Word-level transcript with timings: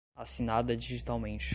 assinada 0.15 0.75
digitalmente 0.75 1.49